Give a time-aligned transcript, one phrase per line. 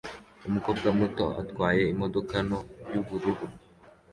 [0.47, 3.45] Umukobwa muto atwaye imodoka ntoya yubururu